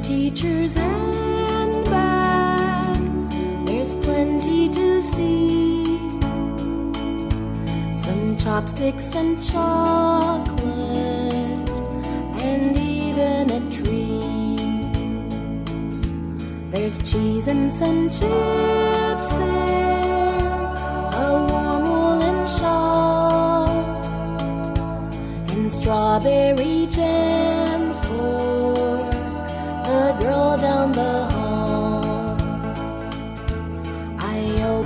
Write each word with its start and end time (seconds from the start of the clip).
teacher's 0.00 0.74
handbag, 0.74 1.96
there's 3.66 3.94
plenty 3.96 4.68
to 4.68 5.00
see. 5.02 5.84
Some 8.02 8.36
chopsticks 8.36 9.14
and 9.14 9.42
chocolate, 9.42 10.58
and 12.42 12.76
even 12.76 13.50
a 13.50 13.60
tree. 13.70 14.56
There's 16.70 16.98
cheese 17.10 17.48
and 17.48 17.72
some 17.72 18.10
chips 18.10 19.28
there, 19.42 20.38
a 21.24 21.46
warm 21.50 21.84
woolen 21.90 22.46
shawl, 22.46 23.68
and 25.50 25.72
strawberry 25.72 26.86
jam 26.90 27.57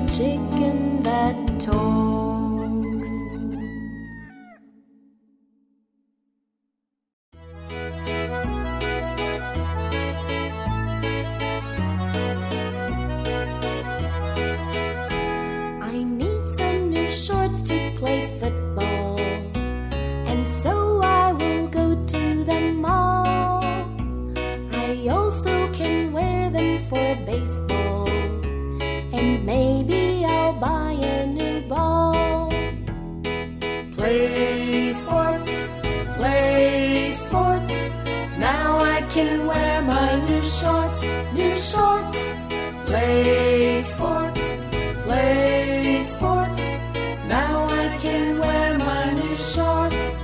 a 0.00 0.08
chicken 0.08 1.02
that 1.02 1.34
talks. 1.58 3.08
I 15.82 16.04
need 16.04 16.42
some 16.56 16.90
new 16.90 17.08
shorts 17.08 17.62
to 17.62 17.92
play 17.98 18.20
football, 18.40 19.18
and 20.30 20.46
so 20.62 21.00
I 21.02 21.32
will 21.32 21.66
go 21.68 21.94
to 22.06 22.44
the 22.44 22.60
mall. 22.72 23.64
I 24.72 25.08
also 25.08 25.70
can 25.72 26.12
wear 26.12 26.48
them 26.50 26.78
for 26.88 27.16
baseball, 27.26 28.08
and 28.08 29.44
maybe 29.44 29.69
Play 34.00 34.94
sports, 34.94 35.68
play 36.16 37.12
sports. 37.12 37.74
Now 38.38 38.78
I 38.78 39.02
can 39.12 39.46
wear 39.46 39.82
my 39.82 40.14
new 40.26 40.42
shorts, 40.42 41.02
new 41.34 41.54
shorts. 41.54 42.22
Play 42.86 43.82
sports, 43.82 44.44
play 45.04 46.02
sports. 46.04 46.60
Now 47.28 47.68
I 47.68 47.98
can 48.00 48.38
wear 48.38 48.78
my 48.78 49.12
new 49.12 49.36
shorts. 49.36 50.20